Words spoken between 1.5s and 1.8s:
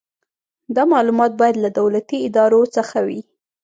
له